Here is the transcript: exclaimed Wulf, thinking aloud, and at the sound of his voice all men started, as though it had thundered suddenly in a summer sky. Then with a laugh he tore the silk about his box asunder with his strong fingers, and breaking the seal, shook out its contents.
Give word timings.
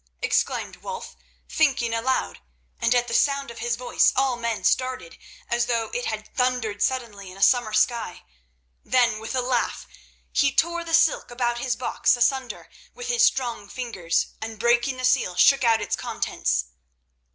exclaimed 0.23 0.77
Wulf, 0.77 1.15
thinking 1.47 1.93
aloud, 1.93 2.39
and 2.79 2.95
at 2.95 3.07
the 3.07 3.13
sound 3.13 3.51
of 3.51 3.59
his 3.59 3.75
voice 3.75 4.11
all 4.15 4.35
men 4.35 4.63
started, 4.63 5.15
as 5.47 5.67
though 5.67 5.91
it 5.93 6.05
had 6.07 6.33
thundered 6.33 6.81
suddenly 6.81 7.29
in 7.29 7.37
a 7.37 7.41
summer 7.43 7.71
sky. 7.71 8.23
Then 8.83 9.19
with 9.19 9.35
a 9.35 9.43
laugh 9.43 9.85
he 10.33 10.51
tore 10.51 10.83
the 10.83 10.95
silk 10.95 11.29
about 11.29 11.59
his 11.59 11.75
box 11.75 12.17
asunder 12.17 12.67
with 12.95 13.09
his 13.09 13.23
strong 13.23 13.69
fingers, 13.69 14.33
and 14.41 14.57
breaking 14.59 14.97
the 14.97 15.05
seal, 15.05 15.35
shook 15.35 15.63
out 15.63 15.81
its 15.83 15.95
contents. 15.95 16.65